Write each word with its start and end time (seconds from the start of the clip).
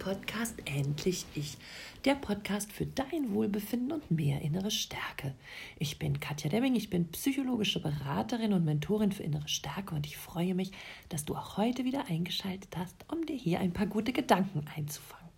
Podcast 0.00 0.54
Endlich 0.64 1.26
Ich, 1.34 1.58
der 2.06 2.14
Podcast 2.14 2.72
für 2.72 2.86
dein 2.86 3.34
Wohlbefinden 3.34 3.92
und 3.92 4.10
mehr 4.10 4.40
innere 4.40 4.70
Stärke. 4.70 5.34
Ich 5.78 5.98
bin 5.98 6.20
Katja 6.20 6.48
Demming, 6.48 6.74
ich 6.74 6.88
bin 6.88 7.08
psychologische 7.08 7.82
Beraterin 7.82 8.54
und 8.54 8.64
Mentorin 8.64 9.12
für 9.12 9.22
innere 9.22 9.46
Stärke 9.46 9.94
und 9.94 10.06
ich 10.06 10.16
freue 10.16 10.54
mich, 10.54 10.72
dass 11.10 11.26
du 11.26 11.36
auch 11.36 11.58
heute 11.58 11.84
wieder 11.84 12.06
eingeschaltet 12.08 12.78
hast, 12.78 12.96
um 13.12 13.26
dir 13.26 13.36
hier 13.36 13.60
ein 13.60 13.74
paar 13.74 13.86
gute 13.86 14.14
Gedanken 14.14 14.64
einzufangen. 14.74 15.28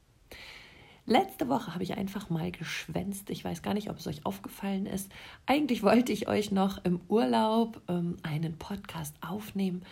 Letzte 1.06 1.48
Woche 1.48 1.74
habe 1.74 1.82
ich 1.82 1.96
einfach 1.96 2.30
mal 2.30 2.52
geschwänzt. 2.52 3.30
Ich 3.30 3.44
weiß 3.44 3.62
gar 3.62 3.74
nicht, 3.74 3.90
ob 3.90 3.98
es 3.98 4.06
euch 4.06 4.24
aufgefallen 4.24 4.86
ist. 4.86 5.10
Eigentlich 5.44 5.82
wollte 5.82 6.12
ich 6.12 6.28
euch 6.28 6.52
noch 6.52 6.84
im 6.84 7.00
Urlaub 7.08 7.82
ähm, 7.88 8.16
einen 8.22 8.56
Podcast 8.56 9.16
aufnehmen 9.22 9.82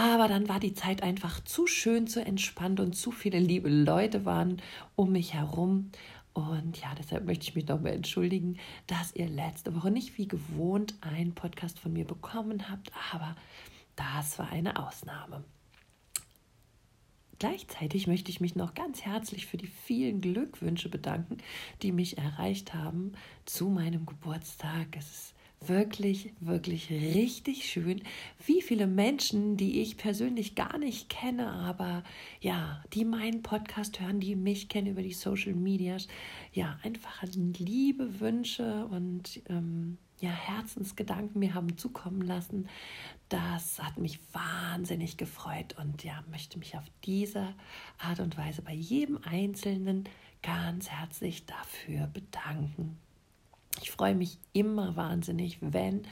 aber 0.00 0.28
dann 0.28 0.48
war 0.48 0.60
die 0.60 0.74
Zeit 0.74 1.02
einfach 1.02 1.42
zu 1.44 1.66
schön, 1.66 2.06
zu 2.06 2.24
entspannt 2.24 2.80
und 2.80 2.94
zu 2.94 3.10
viele 3.10 3.38
liebe 3.38 3.68
Leute 3.68 4.24
waren 4.24 4.62
um 4.96 5.12
mich 5.12 5.34
herum. 5.34 5.90
Und 6.32 6.80
ja, 6.80 6.94
deshalb 6.98 7.26
möchte 7.26 7.44
ich 7.44 7.54
mich 7.54 7.66
nochmal 7.66 7.92
entschuldigen, 7.92 8.58
dass 8.86 9.14
ihr 9.14 9.28
letzte 9.28 9.74
Woche 9.74 9.90
nicht 9.90 10.16
wie 10.16 10.28
gewohnt 10.28 10.94
einen 11.00 11.34
Podcast 11.34 11.78
von 11.78 11.92
mir 11.92 12.04
bekommen 12.04 12.70
habt. 12.70 12.92
Aber 13.12 13.36
das 13.96 14.38
war 14.38 14.50
eine 14.50 14.86
Ausnahme. 14.86 15.44
Gleichzeitig 17.38 18.06
möchte 18.06 18.30
ich 18.30 18.40
mich 18.40 18.54
noch 18.54 18.74
ganz 18.74 19.02
herzlich 19.02 19.46
für 19.46 19.56
die 19.56 19.66
vielen 19.66 20.20
Glückwünsche 20.20 20.88
bedanken, 20.88 21.38
die 21.82 21.90
mich 21.90 22.18
erreicht 22.18 22.74
haben 22.74 23.12
zu 23.46 23.68
meinem 23.70 24.04
Geburtstag. 24.04 24.88
Es 24.96 25.10
ist 25.10 25.34
wirklich, 25.66 26.32
wirklich 26.40 26.90
richtig 26.90 27.68
schön, 27.68 28.02
wie 28.46 28.62
viele 28.62 28.86
Menschen, 28.86 29.56
die 29.56 29.82
ich 29.82 29.98
persönlich 29.98 30.54
gar 30.54 30.78
nicht 30.78 31.10
kenne, 31.10 31.52
aber 31.52 32.02
ja, 32.40 32.82
die 32.94 33.04
meinen 33.04 33.42
Podcast 33.42 34.00
hören, 34.00 34.20
die 34.20 34.36
mich 34.36 34.68
kennen 34.68 34.86
über 34.86 35.02
die 35.02 35.12
Social 35.12 35.54
Medias, 35.54 36.08
ja, 36.52 36.78
einfach 36.82 37.22
liebe 37.58 38.20
Wünsche 38.20 38.86
und 38.86 39.42
ähm, 39.48 39.98
ja, 40.18 40.30
Herzensgedanken 40.30 41.38
mir 41.38 41.54
haben 41.54 41.76
zukommen 41.76 42.22
lassen. 42.22 42.68
Das 43.28 43.82
hat 43.82 43.98
mich 43.98 44.18
wahnsinnig 44.32 45.16
gefreut 45.16 45.76
und 45.78 46.04
ja, 46.04 46.24
möchte 46.30 46.58
mich 46.58 46.76
auf 46.76 46.84
diese 47.04 47.54
Art 47.98 48.20
und 48.20 48.36
Weise 48.36 48.62
bei 48.62 48.74
jedem 48.74 49.18
Einzelnen 49.24 50.04
ganz 50.42 50.88
herzlich 50.88 51.46
dafür 51.46 52.06
bedanken. 52.06 52.98
Ich 53.82 53.90
freue 53.90 54.14
mich 54.14 54.38
immer 54.52 54.96
wahnsinnig, 54.96 55.58
wenn 55.60 56.02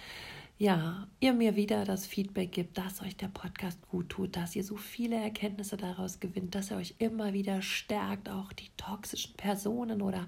ja, 0.58 1.06
ihr 1.20 1.34
mir 1.34 1.55
wieder 1.55 1.84
das 1.84 2.05
Feedback 2.05 2.50
gibt, 2.50 2.78
dass 2.78 3.00
euch 3.00 3.16
der 3.16 3.28
Podcast 3.28 3.78
gut 3.91 4.08
tut, 4.08 4.36
dass 4.36 4.56
ihr 4.56 4.64
so 4.64 4.77
viele 4.77 5.14
Erkenntnisse 5.14 5.77
daraus 5.77 6.19
gewinnt, 6.19 6.56
dass 6.56 6.72
er 6.72 6.78
euch 6.78 6.97
immer 6.98 7.33
wieder 7.33 7.62
stärkt, 7.62 8.28
auch 8.28 8.52
die 8.52 8.70
toxischen 8.77 9.36
Personen 9.36 10.02
oder 10.02 10.27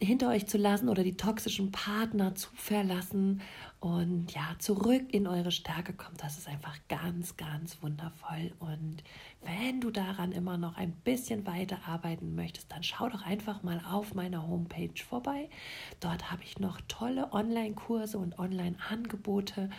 hinter 0.00 0.28
euch 0.28 0.46
zu 0.46 0.58
lassen 0.58 0.88
oder 0.88 1.02
die 1.02 1.16
toxischen 1.16 1.72
Partner 1.72 2.34
zu 2.34 2.48
verlassen 2.54 3.40
und 3.80 4.32
ja, 4.32 4.56
zurück 4.58 5.12
in 5.12 5.26
eure 5.26 5.52
Stärke 5.52 5.92
kommt. 5.92 6.22
Das 6.22 6.38
ist 6.38 6.48
einfach 6.48 6.76
ganz, 6.88 7.36
ganz 7.36 7.82
wundervoll. 7.82 8.52
Und 8.58 9.02
wenn 9.42 9.80
du 9.80 9.90
daran 9.90 10.32
immer 10.32 10.58
noch 10.58 10.76
ein 10.76 10.92
bisschen 10.92 11.46
weiter 11.46 11.78
arbeiten 11.86 12.34
möchtest, 12.34 12.72
dann 12.72 12.82
schau 12.82 13.08
doch 13.08 13.22
einfach 13.22 13.62
mal 13.62 13.80
auf 13.88 14.14
meiner 14.14 14.46
Homepage 14.46 15.02
vorbei. 15.08 15.48
Dort 16.00 16.30
habe 16.30 16.42
ich 16.42 16.58
noch 16.58 16.80
tolle 16.88 17.32
Online-Kurse 17.32 18.18
und 18.18 18.38
Online-Angebote 18.38 19.70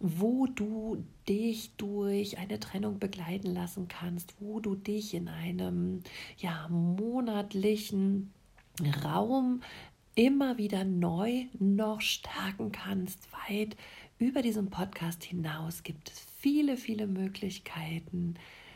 wo 0.00 0.46
du 0.46 1.04
dich 1.28 1.74
durch 1.76 2.38
eine 2.38 2.60
Trennung 2.60 2.98
begleiten 2.98 3.52
lassen 3.52 3.88
kannst, 3.88 4.40
wo 4.40 4.60
du 4.60 4.76
dich 4.76 5.12
in 5.12 5.28
einem 5.28 6.02
ja, 6.38 6.68
monatlichen 6.68 8.32
Raum 8.86 9.62
immer 10.14 10.56
wieder 10.58 10.84
neu 10.84 11.44
noch 11.58 12.00
stärken 12.00 12.72
kannst. 12.72 13.28
Weit 13.48 13.76
über 14.18 14.42
diesen 14.42 14.68
Podcast 14.70 15.22
hinaus 15.22 15.84
gibt 15.84 16.10
es 16.10 16.26
viele, 16.40 16.76
viele 16.76 17.06
Möglichkeiten, 17.06 18.34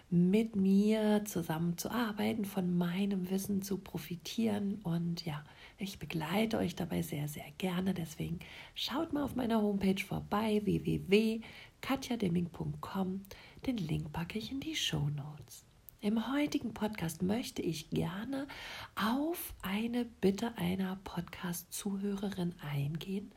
mit 0.08 0.54
mir 0.56 1.24
zusammenzuarbeiten, 1.24 2.44
von 2.44 2.76
meinem 2.76 3.30
Wissen 3.30 3.62
zu 3.62 3.78
profitieren. 3.78 4.80
Und 4.82 5.24
ja, 5.24 5.42
ich 5.78 5.98
begleite 5.98 6.58
euch 6.58 6.76
dabei 6.76 7.00
sehr, 7.02 7.28
sehr 7.28 7.50
gerne. 7.56 7.94
Deswegen 7.94 8.40
schaut 8.74 9.14
mal 9.14 9.24
auf 9.24 9.36
meiner 9.36 9.62
Homepage 9.62 10.04
vorbei, 10.04 10.60
www.katjademming.com. 10.64 13.22
Den 13.66 13.76
Link 13.78 14.12
packe 14.12 14.38
ich 14.38 14.52
in 14.52 14.60
die 14.60 14.76
Show 14.76 15.08
Notes. 15.08 15.64
Im 16.02 16.32
heutigen 16.32 16.74
Podcast 16.74 17.22
möchte 17.22 17.62
ich 17.62 17.88
gerne 17.90 18.48
auf 18.96 19.54
eine 19.62 20.04
Bitte 20.04 20.52
einer 20.58 20.96
Podcast-Zuhörerin 21.04 22.56
eingehen. 22.60 23.30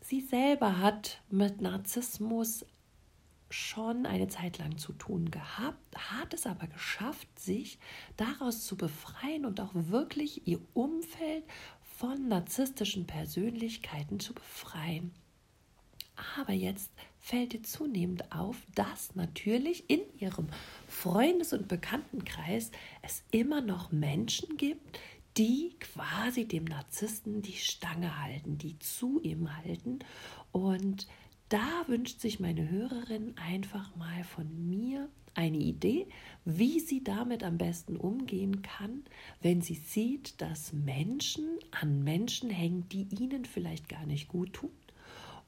Sie 0.00 0.20
selber 0.20 0.78
hat 0.78 1.20
mit 1.28 1.60
Narzissmus 1.60 2.64
schon 3.50 4.06
eine 4.06 4.28
Zeit 4.28 4.58
lang 4.58 4.78
zu 4.78 4.92
tun 4.92 5.32
gehabt, 5.32 5.96
hat 5.96 6.32
es 6.32 6.46
aber 6.46 6.68
geschafft, 6.68 7.26
sich 7.36 7.80
daraus 8.16 8.64
zu 8.64 8.76
befreien 8.76 9.44
und 9.44 9.60
auch 9.60 9.72
wirklich 9.74 10.46
ihr 10.46 10.60
Umfeld 10.74 11.42
von 11.98 12.28
narzisstischen 12.28 13.08
Persönlichkeiten 13.08 14.20
zu 14.20 14.34
befreien. 14.34 15.12
Aber 16.38 16.52
jetzt 16.52 16.92
fällt 17.22 17.54
ihr 17.54 17.62
zunehmend 17.62 18.32
auf, 18.32 18.56
dass 18.74 19.14
natürlich 19.14 19.88
in 19.88 20.00
ihrem 20.18 20.48
Freundes- 20.88 21.52
und 21.52 21.68
Bekanntenkreis 21.68 22.72
es 23.00 23.22
immer 23.30 23.60
noch 23.60 23.92
Menschen 23.92 24.56
gibt, 24.56 24.98
die 25.38 25.76
quasi 25.78 26.46
dem 26.46 26.64
Narzissten 26.64 27.40
die 27.40 27.52
Stange 27.52 28.20
halten, 28.20 28.58
die 28.58 28.78
zu 28.80 29.20
ihm 29.22 29.56
halten. 29.56 30.00
Und 30.50 31.06
da 31.48 31.84
wünscht 31.86 32.20
sich 32.20 32.40
meine 32.40 32.68
Hörerin 32.68 33.34
einfach 33.36 33.94
mal 33.94 34.24
von 34.24 34.68
mir 34.68 35.08
eine 35.34 35.58
Idee, 35.58 36.08
wie 36.44 36.80
sie 36.80 37.04
damit 37.04 37.44
am 37.44 37.56
besten 37.56 37.96
umgehen 37.96 38.62
kann, 38.62 39.04
wenn 39.40 39.62
sie 39.62 39.76
sieht, 39.76 40.40
dass 40.40 40.72
Menschen 40.72 41.46
an 41.70 42.02
Menschen 42.02 42.50
hängen, 42.50 42.88
die 42.88 43.06
ihnen 43.14 43.44
vielleicht 43.44 43.88
gar 43.88 44.06
nicht 44.06 44.28
gut 44.28 44.54
tun 44.54 44.70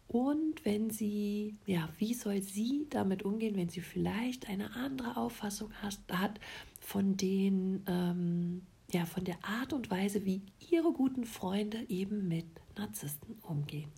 und 0.08 0.64
wenn 0.64 0.90
sie, 0.90 1.56
ja, 1.66 1.88
wie 1.98 2.14
soll 2.14 2.42
sie 2.42 2.86
damit 2.90 3.22
umgehen, 3.22 3.56
wenn 3.56 3.68
sie 3.68 3.80
vielleicht 3.80 4.48
eine 4.48 4.74
andere 4.76 5.16
Auffassung 5.16 5.72
hat, 5.82 5.98
hat 6.12 6.40
von 6.80 7.16
den, 7.16 7.82
ähm, 7.86 8.62
ja, 8.92 9.06
von 9.06 9.24
der 9.24 9.38
Art 9.42 9.72
und 9.72 9.90
Weise, 9.90 10.24
wie 10.24 10.42
ihre 10.70 10.92
guten 10.92 11.24
Freunde 11.24 11.84
eben 11.88 12.28
mit 12.28 12.46
Narzissten 12.76 13.36
umgehen. 13.42 13.90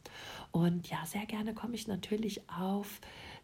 Und 0.52 0.88
ja, 0.88 1.04
sehr 1.06 1.26
gerne 1.26 1.54
komme 1.54 1.74
ich 1.74 1.88
natürlich 1.88 2.48
auf 2.48 3.00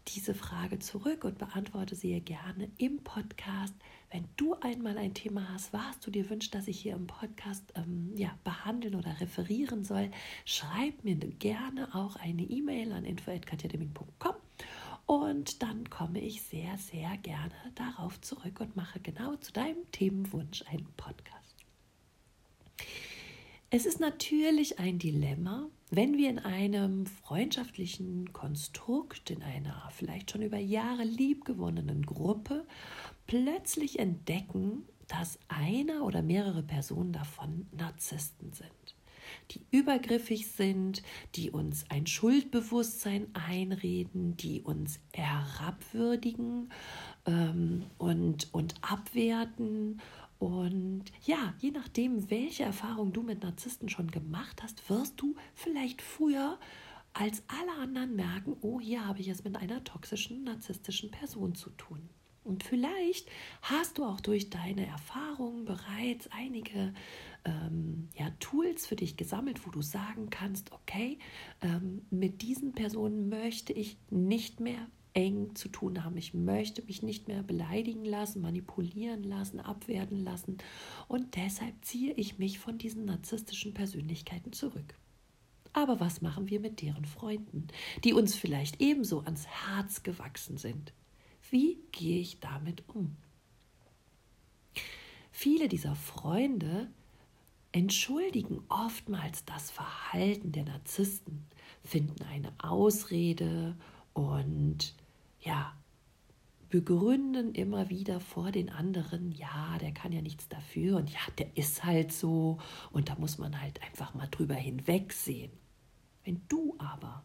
diese 0.09 0.35
Frage 0.35 0.79
zurück 0.79 1.25
und 1.25 1.39
beantworte 1.39 1.95
sie 1.95 2.19
gerne 2.21 2.71
im 2.79 2.99
Podcast. 3.03 3.75
Wenn 4.13 4.29
du 4.37 4.55
einmal 4.61 4.99
ein 4.99 5.15
Thema 5.15 5.49
hast, 5.49 5.73
was 5.73 5.99
du 6.01 6.11
dir 6.11 6.29
wünschst, 6.29 6.55
dass 6.55 6.69
ich 6.69 6.79
hier 6.79 6.95
im 6.95 7.07
Podcast 7.07 7.65
ähm, 7.75 8.13
ja, 8.15 8.39
behandeln 8.45 8.95
oder 8.95 9.19
referieren 9.21 9.85
soll, 9.85 10.11
schreib 10.45 11.03
mir 11.03 11.17
gerne 11.17 11.95
auch 11.95 12.17
eine 12.17 12.43
E-Mail 12.43 12.93
an 12.93 13.07
info.katjademing.com 13.07 14.35
und 15.07 15.63
dann 15.63 15.89
komme 15.89 16.21
ich 16.21 16.43
sehr, 16.43 16.77
sehr 16.77 17.17
gerne 17.17 17.55
darauf 17.75 18.21
zurück 18.21 18.61
und 18.61 18.77
mache 18.77 19.01
genau 19.01 19.37
zu 19.37 19.51
deinem 19.51 19.91
Themenwunsch 19.93 20.63
einen 20.71 20.93
Podcast. 20.99 21.57
Es 23.71 23.87
ist 23.87 23.99
natürlich 23.99 24.79
ein 24.79 24.99
Dilemma, 24.99 25.71
wenn 25.95 26.17
wir 26.17 26.31
in 26.31 26.39
einem 26.39 27.05
freundschaftlichen 27.05 28.33
Konstrukt, 28.33 29.29
in 29.31 29.43
einer 29.43 29.91
vielleicht 29.91 30.31
schon 30.31 30.41
über 30.41 30.57
Jahre 30.57 31.05
liebgewonnenen 31.05 32.07
Gruppe 32.07 32.67
plötzlich 33.27 33.99
entdecken, 33.99 34.87
dass 35.07 35.39
einer 35.49 36.05
oder 36.05 36.23
mehrere 36.23 36.63
Personen 36.63 37.13
davon 37.13 37.67
Narzissten 37.73 38.55
sind, 38.55 38.97
die 39.51 39.67
übergriffig 39.71 40.47
sind, 40.47 41.03
die 41.35 41.51
uns 41.51 41.85
ein 41.91 42.07
Schuldbewusstsein 42.07 43.27
einreden, 43.35 44.35
die 44.39 44.63
uns 44.63 44.99
herabwürdigen 45.13 46.71
ähm, 47.27 47.85
und, 47.99 48.49
und 48.55 48.77
abwerten 48.81 50.01
und 50.43 51.05
ja, 51.25 51.55
je 51.61 51.71
nachdem, 51.71 52.29
welche 52.29 52.65
Erfahrung 52.65 53.13
du 53.13 53.23
mit 53.23 53.45
Narzissten 53.45 53.89
schon 53.89 54.11
gemacht 54.11 54.61
hast, 54.61 54.91
wirst 54.91 55.21
du 55.21 55.37
vielleicht 55.55 56.03
früher 56.03 56.59
als 57.13 57.45
alle 57.47 57.81
anderen 57.81 58.17
merken, 58.17 58.57
oh, 58.61 58.81
hier 58.81 59.07
habe 59.07 59.21
ich 59.21 59.29
es 59.29 59.45
mit 59.45 59.55
einer 59.55 59.85
toxischen, 59.85 60.43
narzisstischen 60.43 61.13
Person 61.13 61.55
zu 61.55 61.71
tun. 61.71 62.09
Und 62.43 62.65
vielleicht 62.65 63.31
hast 63.61 63.99
du 63.99 64.05
auch 64.05 64.19
durch 64.19 64.51
deine 64.51 64.85
Erfahrungen 64.85 65.65
bereits 65.65 66.29
einige 66.33 66.93
ähm, 67.45 68.09
ja, 68.19 68.31
Tools 68.41 68.85
für 68.85 68.97
dich 68.97 69.17
gesammelt, 69.17 69.65
wo 69.65 69.71
du 69.71 69.81
sagen 69.81 70.29
kannst, 70.29 70.73
okay, 70.73 71.21
ähm, 71.61 72.05
mit 72.11 72.43
diesen 72.43 72.73
Personen 72.73 73.29
möchte 73.29 73.73
ich 73.73 73.97
nicht 74.11 74.59
mehr 74.59 74.89
eng 75.15 75.55
zu 75.55 75.69
tun 75.69 76.05
haben. 76.05 76.17
Ich 76.17 76.35
möchte 76.35 76.83
mich 76.83 77.03
nicht 77.03 77.29
mehr 77.29 77.43
beleidigen 77.43 78.05
lassen, 78.05 78.43
manipulieren 78.43 79.23
lassen, 79.25 79.61
abwerten 79.61 80.19
lassen. 80.19 80.59
Und 81.09 81.37
deshalb 81.37 81.75
ziehe 81.85 82.15
ich 82.15 82.39
mich 82.39 82.59
von 82.59 82.79
diesen 82.79 83.05
narzisstischen 83.05 83.75
Persönlichkeiten 83.75 84.53
zurück. 84.53 84.95
Aber 85.73 86.01
was 86.01 86.21
machen 86.21 86.51
wir 86.51 86.61
mit 86.61 86.83
deren 86.83 87.07
Freunden, 87.07 87.69
die 88.05 88.13
uns 88.13 88.35
vielleicht 88.35 88.81
ebenso 88.81 89.21
ans 89.21 89.47
Herz 89.47 90.03
gewachsen 90.03 90.59
sind? 90.59 90.93
Wie 91.51 91.79
gehe 91.93 92.21
ich 92.21 92.41
damit 92.41 92.89
um? 92.89 93.17
Viele 95.31 95.69
dieser 95.69 95.95
Freunde 95.95 96.91
entschuldigen 97.73 98.63
oftmals 98.69 99.45
das 99.47 99.71
Verhalten 99.71 100.53
der 100.53 100.65
Narzissten, 100.65 101.47
finden 101.83 102.23
eine 102.25 102.53
Ausrede 102.59 103.77
und 104.13 104.95
ja, 105.43 105.77
begründen 106.73 107.55
immer 107.55 107.91
wieder 107.91 108.19
vor 108.19 108.51
den 108.51 108.71
anderen, 108.71 109.31
ja, 109.33 109.77
der 109.79 109.93
kann 109.93 110.11
ja 110.11 110.23
nichts 110.23 110.49
dafür. 110.49 110.97
Und 110.97 111.11
ja, 111.11 111.21
der 111.39 111.55
ist 111.57 111.85
halt 111.85 112.13
so. 112.13 112.59
Und 112.91 113.11
da 113.11 113.17
muss 113.17 113.37
man 113.37 113.61
halt 113.61 113.83
einfach 113.83 114.15
mal 114.15 114.29
drüber 114.29 114.55
hinwegsehen. 114.55 115.53
Wenn 116.25 116.41
du 116.49 116.75
aber 116.79 117.25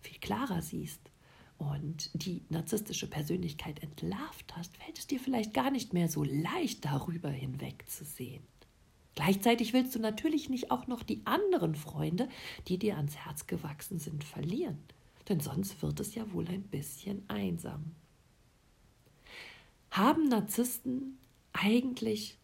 viel 0.00 0.18
klarer 0.18 0.60
siehst 0.60 1.10
und 1.56 2.10
die 2.14 2.42
narzisstische 2.48 3.08
Persönlichkeit 3.08 3.80
entlarvt 3.82 4.56
hast, 4.56 4.76
fällt 4.78 4.98
es 4.98 5.06
dir 5.06 5.20
vielleicht 5.20 5.54
gar 5.54 5.70
nicht 5.70 5.92
mehr 5.92 6.08
so 6.08 6.24
leicht, 6.24 6.84
darüber 6.84 7.28
hinwegzusehen. 7.28 8.42
Gleichzeitig 9.14 9.72
willst 9.72 9.94
du 9.94 9.98
natürlich 9.98 10.48
nicht 10.48 10.70
auch 10.70 10.86
noch 10.86 11.02
die 11.02 11.24
anderen 11.26 11.74
Freunde, 11.74 12.28
die 12.68 12.78
dir 12.78 12.96
ans 12.96 13.16
Herz 13.16 13.46
gewachsen 13.46 13.98
sind, 13.98 14.24
verlieren, 14.24 14.78
denn 15.30 15.40
sonst 15.40 15.80
wird 15.80 16.00
es 16.00 16.14
ja 16.14 16.30
wohl 16.32 16.46
ein 16.48 16.62
bisschen 16.62 17.22
einsam. 17.28 17.94
Haben 19.90 20.28
Narzissten 20.28 21.18
eigentlich 21.52 22.36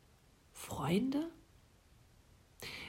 Freunde? 0.52 1.28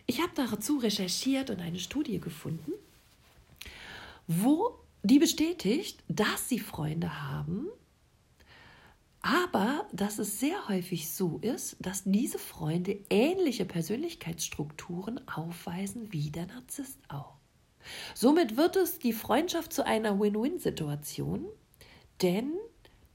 Ich 0.06 0.22
habe 0.22 0.32
dazu 0.36 0.78
recherchiert 0.78 1.50
und 1.50 1.60
eine 1.60 1.80
Studie 1.80 2.20
gefunden, 2.20 2.72
wo 4.28 4.78
die 5.04 5.20
bestätigt, 5.20 6.04
dass 6.08 6.48
sie 6.48 6.60
Freunde 6.60 7.22
haben, 7.30 7.68
aber 9.22 9.88
dass 9.92 10.20
es 10.20 10.40
sehr 10.40 10.68
häufig 10.68 11.10
so 11.12 11.40
ist, 11.42 11.76
dass 11.80 12.04
diese 12.06 12.40
Freunde 12.40 13.00
ähnliche 13.10 13.66
Persönlichkeitsstrukturen 13.66 15.28
aufweisen 15.28 16.14
wie 16.14 16.30
der 16.30 16.46
Narzisst 16.48 17.00
auch. 17.10 17.37
Somit 18.14 18.58
wird 18.58 18.76
es 18.76 19.00
die 19.00 19.14
Freundschaft 19.14 19.74
zu 19.74 19.86
einer 19.86 20.20
Win-Win-Situation, 20.20 21.46
denn 22.22 22.54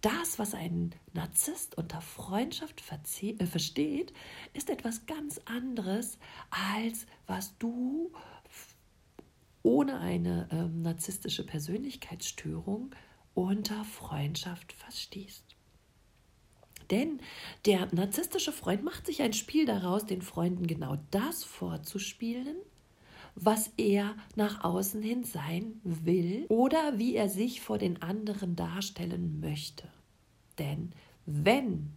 das, 0.02 0.38
was 0.38 0.54
ein 0.54 0.94
Narzisst 1.12 1.78
unter 1.78 2.00
Freundschaft 2.00 2.82
äh, 3.22 3.46
versteht, 3.46 4.12
ist 4.52 4.68
etwas 4.68 5.06
ganz 5.06 5.40
anderes, 5.44 6.18
als 6.50 7.06
was 7.26 7.56
du 7.58 8.12
ohne 9.62 10.00
eine 10.00 10.48
ähm, 10.50 10.82
narzisstische 10.82 11.46
Persönlichkeitsstörung 11.46 12.90
unter 13.34 13.84
Freundschaft 13.84 14.72
verstehst. 14.72 15.44
Denn 16.90 17.20
der 17.64 17.88
narzisstische 17.94 18.52
Freund 18.52 18.82
macht 18.82 19.06
sich 19.06 19.22
ein 19.22 19.32
Spiel 19.32 19.66
daraus, 19.66 20.04
den 20.04 20.20
Freunden 20.20 20.66
genau 20.66 20.98
das 21.10 21.44
vorzuspielen, 21.44 22.56
was 23.34 23.70
er 23.76 24.14
nach 24.36 24.62
außen 24.64 25.02
hin 25.02 25.24
sein 25.24 25.80
will 25.84 26.46
oder 26.48 26.98
wie 26.98 27.16
er 27.16 27.28
sich 27.28 27.60
vor 27.60 27.78
den 27.78 28.02
anderen 28.02 28.56
darstellen 28.56 29.40
möchte. 29.40 29.88
Denn 30.58 30.92
wenn 31.24 31.92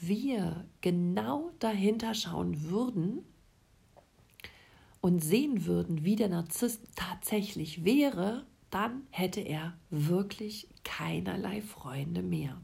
wir 0.00 0.64
genau 0.80 1.50
dahinter 1.58 2.14
schauen 2.14 2.62
würden, 2.70 3.24
und 5.00 5.20
sehen 5.20 5.64
würden, 5.64 6.04
wie 6.04 6.16
der 6.16 6.28
Narzisst 6.28 6.82
tatsächlich 6.96 7.84
wäre, 7.84 8.46
dann 8.70 9.06
hätte 9.10 9.40
er 9.40 9.76
wirklich 9.90 10.68
keinerlei 10.84 11.62
Freunde 11.62 12.22
mehr. 12.22 12.60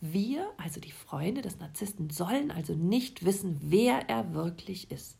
Wir, 0.00 0.50
also 0.58 0.80
die 0.80 0.92
Freunde 0.92 1.40
des 1.40 1.58
Narzissten, 1.58 2.10
sollen 2.10 2.50
also 2.50 2.74
nicht 2.74 3.24
wissen, 3.24 3.58
wer 3.62 4.08
er 4.10 4.34
wirklich 4.34 4.90
ist. 4.90 5.16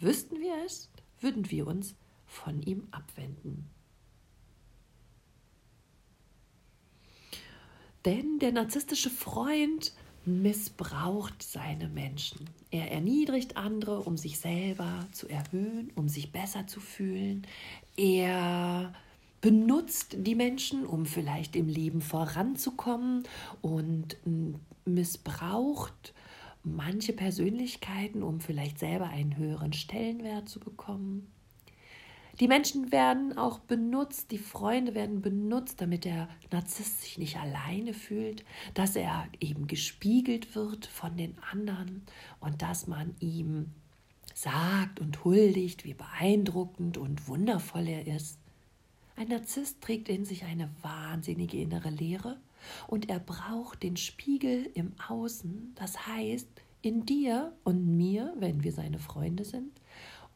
Wüssten 0.00 0.40
wir 0.40 0.54
es, 0.64 0.90
würden 1.20 1.50
wir 1.50 1.66
uns 1.66 1.94
von 2.26 2.62
ihm 2.62 2.88
abwenden. 2.90 3.68
Denn 8.04 8.38
der 8.38 8.52
narzisstische 8.52 9.10
Freund 9.10 9.92
missbraucht 10.24 11.42
seine 11.42 11.88
Menschen. 11.88 12.48
Er 12.70 12.90
erniedrigt 12.90 13.56
andere, 13.56 14.00
um 14.00 14.16
sich 14.16 14.38
selber 14.38 15.06
zu 15.12 15.28
erhöhen, 15.28 15.92
um 15.96 16.08
sich 16.08 16.32
besser 16.32 16.66
zu 16.66 16.80
fühlen. 16.80 17.46
Er 17.96 18.94
benutzt 19.40 20.16
die 20.18 20.34
Menschen, 20.34 20.86
um 20.86 21.06
vielleicht 21.06 21.56
im 21.56 21.68
Leben 21.68 22.00
voranzukommen 22.00 23.24
und 23.60 24.16
missbraucht 24.84 26.14
manche 26.62 27.12
Persönlichkeiten, 27.12 28.22
um 28.22 28.40
vielleicht 28.40 28.78
selber 28.78 29.08
einen 29.08 29.36
höheren 29.36 29.72
Stellenwert 29.72 30.48
zu 30.48 30.60
bekommen. 30.60 31.30
Die 32.38 32.48
Menschen 32.48 32.90
werden 32.90 33.36
auch 33.36 33.58
benutzt, 33.58 34.30
die 34.30 34.38
Freunde 34.38 34.94
werden 34.94 35.20
benutzt, 35.20 35.80
damit 35.80 36.04
der 36.04 36.28
Narzisst 36.50 37.02
sich 37.02 37.18
nicht 37.18 37.36
alleine 37.36 37.92
fühlt, 37.92 38.44
dass 38.72 38.96
er 38.96 39.28
eben 39.40 39.66
gespiegelt 39.66 40.54
wird 40.54 40.86
von 40.86 41.16
den 41.16 41.36
anderen 41.52 42.02
und 42.40 42.62
dass 42.62 42.86
man 42.86 43.14
ihm 43.20 43.72
sagt 44.34 45.00
und 45.00 45.24
huldigt, 45.24 45.84
wie 45.84 45.92
beeindruckend 45.92 46.96
und 46.96 47.28
wundervoll 47.28 47.88
er 47.88 48.06
ist. 48.06 48.38
Ein 49.16 49.28
Narzisst 49.28 49.82
trägt 49.82 50.08
in 50.08 50.24
sich 50.24 50.44
eine 50.44 50.70
wahnsinnige 50.80 51.60
innere 51.60 51.90
Leere 51.90 52.38
und 52.86 53.08
er 53.08 53.20
braucht 53.20 53.82
den 53.82 53.96
Spiegel 53.96 54.70
im 54.74 54.92
Außen, 55.08 55.72
das 55.74 56.06
heißt 56.06 56.48
in 56.82 57.04
dir 57.04 57.52
und 57.64 57.96
mir, 57.96 58.34
wenn 58.38 58.64
wir 58.64 58.72
seine 58.72 58.98
Freunde 58.98 59.44
sind, 59.44 59.80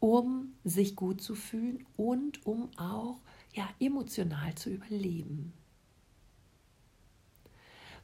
um 0.01 0.55
sich 0.65 0.97
gut 0.97 1.21
zu 1.21 1.35
fühlen 1.35 1.87
und 1.97 2.45
um 2.47 2.69
auch 2.77 3.21
ja, 3.53 3.69
emotional 3.81 4.55
zu 4.55 4.71
überleben. 4.71 5.53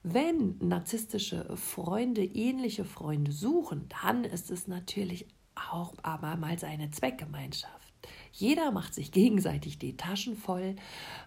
Wenn 0.03 0.57
narzisstische 0.61 1.57
Freunde 1.59 2.25
ähnliche 2.25 2.87
Freunde 2.87 3.33
suchen, 3.33 3.87
dann 4.03 4.25
ist 4.25 4.51
es 4.51 4.67
natürlich 4.67 5.27
auch 5.55 5.93
abermals 6.03 6.65
eine 6.65 6.91
Zweckgemeinschaft. 6.91 7.80
Jeder 8.33 8.71
macht 8.71 8.95
sich 8.95 9.13
gegenseitig 9.13 9.79
die 9.79 9.97
Taschen 9.97 10.37
voll, 10.37 10.77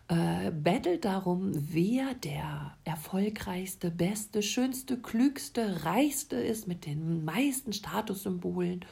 äh, 0.08 0.52
bettelt 0.52 1.06
darum, 1.06 1.52
wer 1.54 2.14
der 2.16 2.76
erfolgreichste, 2.84 3.92
beste, 3.92 4.42
schönste, 4.42 4.98
klügste, 4.98 5.86
reichste 5.86 6.36
ist 6.36 6.68
mit 6.68 6.86
den 6.86 7.26
meisten 7.26 7.74
Statussymbolen 7.74 8.86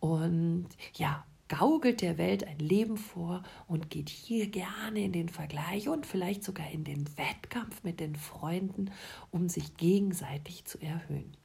und 0.00 0.68
ja, 0.94 1.24
gaukelt 1.48 2.02
der 2.02 2.18
Welt 2.18 2.46
ein 2.46 2.58
Leben 2.58 2.96
vor 2.96 3.42
und 3.68 3.90
geht 3.90 4.08
hier 4.08 4.48
gerne 4.48 5.00
in 5.00 5.12
den 5.12 5.28
Vergleich 5.28 5.88
und 5.88 6.06
vielleicht 6.06 6.42
sogar 6.42 6.70
in 6.70 6.84
den 6.84 7.06
Wettkampf 7.16 7.84
mit 7.84 8.00
den 8.00 8.16
Freunden, 8.16 8.90
um 9.30 9.48
sich 9.48 9.76
gegenseitig 9.76 10.64
zu 10.64 10.80
erhöhen. 10.80 11.36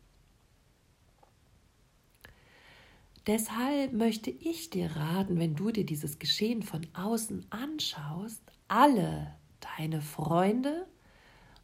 Deshalb 3.28 3.94
möchte 3.94 4.32
ich 4.32 4.72
dir 4.72 4.96
raten, 4.96 5.38
wenn 5.40 5.56
du 5.56 5.72
dir 5.72 5.86
dieses 5.86 6.18
Geschehen 6.18 6.63
von 6.63 6.88
außen 6.94 7.46
anschaust, 7.51 8.42
alle 8.68 9.36
deine 9.78 10.01
Freunde 10.01 10.88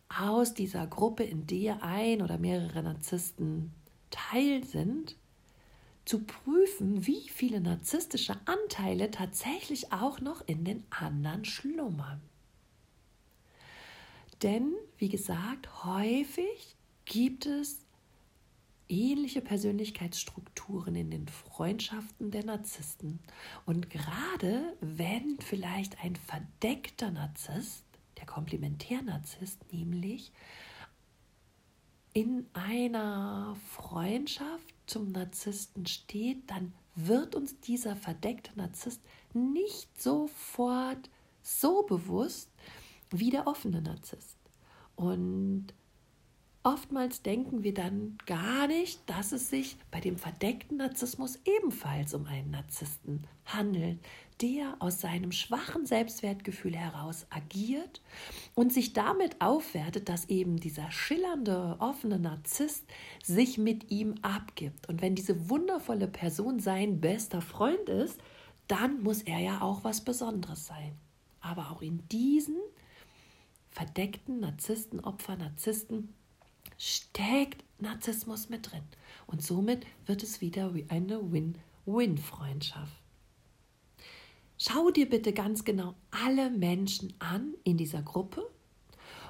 aus 0.07 0.53
dieser 0.53 0.85
Gruppe, 0.85 1.23
in 1.23 1.47
der 1.47 1.81
ein 1.81 2.21
oder 2.21 2.37
mehrere 2.37 2.83
Narzissten 2.83 3.73
Teil 4.11 4.63
sind, 4.63 5.17
zu 6.05 6.23
prüfen, 6.23 7.05
wie 7.05 7.27
viele 7.27 7.59
narzisstische 7.59 8.37
Anteile 8.45 9.11
tatsächlich 9.11 9.91
auch 9.91 10.21
noch 10.21 10.47
in 10.47 10.63
den 10.63 10.85
anderen 10.89 11.43
schlummern. 11.43 12.21
Denn, 14.43 14.73
wie 14.97 15.09
gesagt, 15.09 15.83
häufig 15.83 16.77
gibt 17.05 17.45
es 17.45 17.79
ähnliche 18.89 19.41
Persönlichkeitsstrukturen 19.41 20.95
in 20.95 21.11
den 21.11 21.27
Freundschaften 21.27 22.31
der 22.31 22.45
Narzissten. 22.45 23.19
Und 23.65 23.89
gerade 23.89 24.77
wenn 24.81 25.39
vielleicht 25.39 26.03
ein 26.03 26.15
verdeckter 26.15 27.11
Narzisst, 27.11 27.85
der 28.17 28.25
Komplementärnarzisst 28.25 29.71
nämlich, 29.71 30.31
in 32.13 32.47
einer 32.53 33.55
Freundschaft 33.69 34.73
zum 34.87 35.11
Narzissten 35.11 35.85
steht, 35.85 36.49
dann 36.49 36.73
wird 36.95 37.35
uns 37.35 37.59
dieser 37.59 37.95
verdeckte 37.95 38.51
Narzisst 38.55 39.01
nicht 39.33 40.01
sofort 40.01 41.11
so 41.43 41.83
bewusst, 41.83 42.49
wie 43.11 43.29
der 43.29 43.45
offene 43.45 43.81
Narzisst. 43.81 44.37
Und 44.95 45.67
oftmals 46.67 47.21
denken 47.21 47.63
wir 47.63 47.73
dann 47.73 48.17
gar 48.25 48.67
nicht, 48.67 48.99
dass 49.09 49.31
es 49.31 49.49
sich 49.49 49.77
bei 49.89 50.01
dem 50.01 50.17
verdeckten 50.17 50.77
Narzissmus 50.77 51.39
ebenfalls 51.45 52.13
um 52.13 52.25
einen 52.25 52.51
Narzissten 52.51 53.23
handelt, 53.45 53.99
der 54.41 54.75
aus 54.79 54.99
seinem 54.99 55.31
schwachen 55.31 55.85
Selbstwertgefühl 55.85 56.75
heraus 56.75 57.25
agiert 57.29 58.01
und 58.53 58.73
sich 58.73 58.91
damit 58.91 59.39
aufwertet, 59.39 60.09
dass 60.09 60.27
eben 60.27 60.57
dieser 60.57 60.91
schillernde, 60.91 61.77
offene 61.79 62.19
Narzisst 62.19 62.83
sich 63.23 63.57
mit 63.57 63.89
ihm 63.89 64.15
abgibt. 64.21 64.89
Und 64.89 65.01
wenn 65.01 65.15
diese 65.15 65.49
wundervolle 65.49 66.09
Person 66.09 66.59
sein 66.59 66.99
bester 66.99 67.41
Freund 67.41 67.87
ist, 67.87 68.19
dann 68.67 69.01
muss 69.03 69.21
er 69.21 69.39
ja 69.39 69.61
auch 69.61 69.85
was 69.85 70.01
Besonderes 70.03 70.67
sein. 70.67 70.91
Aber 71.39 71.71
auch 71.71 71.81
in 71.81 72.05
diesen 72.09 72.57
verdeckten 73.71 74.41
Narzissten, 74.41 74.99
Opfer, 74.99 75.37
Narzissten 75.37 76.13
steckt 76.77 77.63
Narzissmus 77.79 78.49
mit 78.49 78.71
drin. 78.71 78.83
Und 79.25 79.43
somit 79.43 79.85
wird 80.05 80.23
es 80.23 80.41
wieder 80.41 80.73
eine 80.89 81.31
Win-Win-Freundschaft. 81.31 83.01
Schau 84.57 84.89
dir 84.89 85.07
bitte 85.07 85.33
ganz 85.33 85.65
genau 85.65 85.95
alle 86.09 86.49
Menschen 86.49 87.13
an 87.19 87.53
in 87.63 87.77
dieser 87.77 88.01
Gruppe 88.01 88.49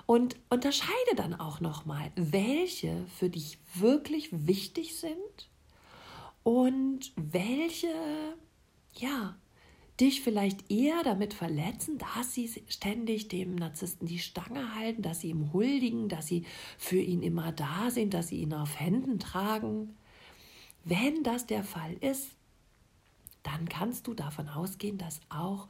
und 0.06 0.38
unterscheide 0.50 1.16
dann 1.16 1.34
auch 1.34 1.60
nochmal, 1.60 2.12
welche 2.16 3.06
für 3.08 3.30
dich 3.30 3.60
wirklich 3.74 4.30
wichtig 4.32 4.98
sind 4.98 5.50
und 6.44 7.12
welche, 7.18 7.94
ja, 8.94 9.38
dich 10.00 10.22
vielleicht 10.22 10.70
eher 10.72 11.02
damit 11.04 11.34
verletzen, 11.34 11.98
dass 11.98 12.34
sie 12.34 12.52
ständig 12.68 13.30
dem 13.30 13.56
Narzissten 13.56 14.08
die 14.08 14.20
Stange 14.20 14.76
halten, 14.76 15.02
dass 15.02 15.22
sie 15.22 15.30
ihm 15.30 15.52
huldigen, 15.54 16.08
dass 16.08 16.28
sie 16.28 16.46
für 16.78 17.00
ihn 17.00 17.24
immer 17.24 17.52
da 17.52 17.90
sind, 17.90 18.14
dass 18.14 18.28
sie 18.28 18.42
ihn 18.42 18.54
auf 18.54 18.80
Händen 18.80 19.20
tragen. 19.20 19.96
Wenn 20.84 21.24
das 21.24 21.48
der 21.48 21.64
Fall 21.64 21.94
ist, 22.02 22.30
dann 23.44 23.68
kannst 23.70 24.08
du 24.08 24.14
davon 24.14 24.50
ausgehen, 24.50 24.98
dass 24.98 25.20
auch 25.30 25.68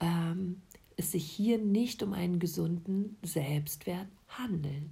ähm, 0.00 0.62
es 0.96 1.12
sich 1.12 1.24
hier 1.30 1.58
nicht 1.58 2.02
um 2.02 2.12
einen 2.12 2.38
gesunden 2.38 3.16
Selbstwert 3.22 4.08
handelt. 4.28 4.90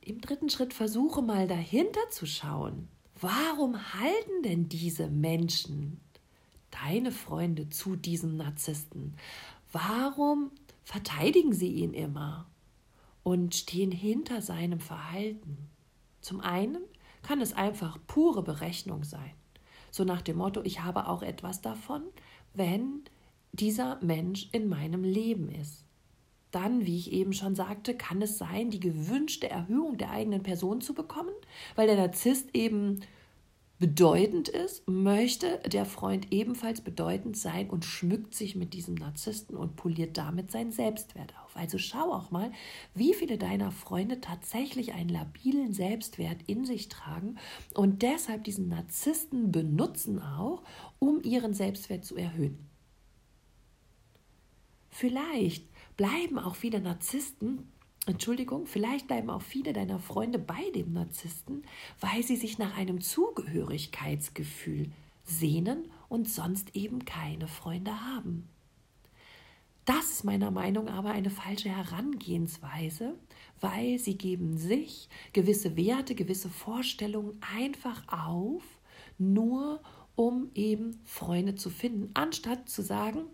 Im 0.00 0.20
dritten 0.20 0.48
Schritt 0.50 0.74
versuche 0.74 1.22
mal 1.22 1.46
dahinter 1.46 2.00
zu 2.10 2.26
schauen. 2.26 2.88
Warum 3.20 3.76
halten 3.94 4.42
denn 4.42 4.68
diese 4.68 5.08
Menschen, 5.08 6.00
deine 6.82 7.12
Freunde, 7.12 7.68
zu 7.68 7.96
diesem 7.96 8.36
Narzissten? 8.36 9.14
Warum 9.72 10.50
verteidigen 10.84 11.52
sie 11.52 11.72
ihn 11.72 11.94
immer 11.94 12.46
und 13.22 13.54
stehen 13.54 13.92
hinter 13.92 14.42
seinem 14.42 14.80
Verhalten? 14.80 15.68
Zum 16.20 16.40
einen 16.40 16.82
kann 17.22 17.40
es 17.40 17.52
einfach 17.52 17.98
pure 18.06 18.42
Berechnung 18.42 19.04
sein. 19.04 19.32
So 19.90 20.04
nach 20.04 20.22
dem 20.22 20.38
Motto, 20.38 20.62
ich 20.62 20.82
habe 20.82 21.08
auch 21.08 21.22
etwas 21.22 21.60
davon, 21.60 22.02
wenn 22.54 23.02
dieser 23.52 23.98
Mensch 24.02 24.48
in 24.52 24.68
meinem 24.68 25.02
Leben 25.02 25.50
ist. 25.50 25.84
Dann, 26.50 26.84
wie 26.84 26.96
ich 26.96 27.12
eben 27.12 27.32
schon 27.32 27.54
sagte, 27.54 27.96
kann 27.96 28.22
es 28.22 28.38
sein, 28.38 28.70
die 28.70 28.80
gewünschte 28.80 29.48
Erhöhung 29.48 29.98
der 29.98 30.10
eigenen 30.10 30.42
Person 30.42 30.80
zu 30.80 30.94
bekommen, 30.94 31.34
weil 31.76 31.86
der 31.86 31.96
Narzisst 31.96 32.50
eben 32.54 33.00
bedeutend 33.80 34.50
ist, 34.50 34.86
möchte 34.86 35.58
der 35.60 35.86
Freund 35.86 36.30
ebenfalls 36.30 36.82
bedeutend 36.82 37.38
sein 37.38 37.70
und 37.70 37.86
schmückt 37.86 38.34
sich 38.34 38.54
mit 38.54 38.74
diesem 38.74 38.94
Narzissten 38.94 39.56
und 39.56 39.74
poliert 39.74 40.18
damit 40.18 40.52
seinen 40.52 40.70
Selbstwert 40.70 41.32
auf. 41.42 41.56
Also 41.56 41.78
schau 41.78 42.12
auch 42.12 42.30
mal, 42.30 42.52
wie 42.94 43.14
viele 43.14 43.38
deiner 43.38 43.72
Freunde 43.72 44.20
tatsächlich 44.20 44.92
einen 44.92 45.08
labilen 45.08 45.72
Selbstwert 45.72 46.42
in 46.46 46.66
sich 46.66 46.90
tragen 46.90 47.38
und 47.74 48.02
deshalb 48.02 48.44
diesen 48.44 48.68
Narzissten 48.68 49.50
benutzen 49.50 50.20
auch, 50.20 50.62
um 50.98 51.22
ihren 51.22 51.54
Selbstwert 51.54 52.04
zu 52.04 52.16
erhöhen. 52.16 52.68
Vielleicht 54.90 55.66
bleiben 55.96 56.38
auch 56.38 56.54
viele 56.54 56.80
Narzissten 56.80 57.72
Entschuldigung, 58.06 58.66
vielleicht 58.66 59.08
bleiben 59.08 59.30
auch 59.30 59.42
viele 59.42 59.72
deiner 59.72 59.98
Freunde 59.98 60.38
bei 60.38 60.70
dem 60.74 60.92
Narzissten, 60.92 61.64
weil 62.00 62.22
sie 62.22 62.36
sich 62.36 62.58
nach 62.58 62.76
einem 62.76 63.00
Zugehörigkeitsgefühl 63.00 64.90
sehnen 65.24 65.90
und 66.08 66.28
sonst 66.28 66.74
eben 66.74 67.04
keine 67.04 67.46
Freunde 67.46 67.92
haben. 68.00 68.48
Das 69.84 70.10
ist 70.10 70.24
meiner 70.24 70.50
Meinung 70.50 70.86
nach 70.86 70.98
aber 70.98 71.10
eine 71.10 71.30
falsche 71.30 71.68
Herangehensweise, 71.68 73.18
weil 73.60 73.98
sie 73.98 74.16
geben 74.16 74.56
sich 74.56 75.08
gewisse 75.32 75.76
Werte, 75.76 76.14
gewisse 76.14 76.48
Vorstellungen 76.48 77.40
einfach 77.56 78.06
auf, 78.08 78.62
nur 79.18 79.80
um 80.16 80.50
eben 80.54 81.00
Freunde 81.04 81.54
zu 81.54 81.70
finden, 81.70 82.10
anstatt 82.14 82.68
zu 82.68 82.82
sagen, 82.82 83.24